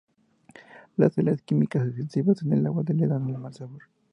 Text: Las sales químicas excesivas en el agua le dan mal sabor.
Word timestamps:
Las 0.97 1.13
sales 1.13 1.43
químicas 1.43 1.85
excesivas 1.87 2.41
en 2.41 2.53
el 2.53 2.65
agua 2.65 2.83
le 2.87 3.05
dan 3.05 3.39
mal 3.39 3.53
sabor. 3.53 3.83